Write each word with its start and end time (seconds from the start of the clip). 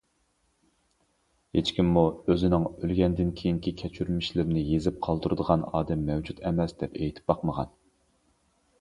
ھېچكىممۇ، 1.57 2.03
ئۆزىنىڭ 2.31 2.65
ئۆلگەندىن 2.71 3.31
كېيىنكى 3.43 3.75
كەچۈرمىشلىرىنى 3.83 4.67
يېزىپ 4.73 5.01
قالدۇرىدىغان 5.09 5.69
ئادەم 5.71 6.05
مەۋجۇت 6.13 6.45
ئەمەس، 6.49 6.79
دەپ 6.85 7.03
ئېيتىپ 7.03 7.33
باقمىغان. 7.35 7.75